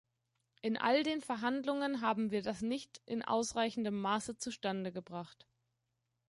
In 0.63 0.77
all 0.77 1.03
den 1.03 1.21
Verhandlungen 1.21 2.01
haben 2.01 2.31
wir 2.31 2.41
das 2.41 2.63
nicht 2.63 2.99
in 3.05 3.21
ausreichendem 3.21 4.01
Maße 4.01 4.35
zustande 4.35 4.91
gebracht. 4.91 5.45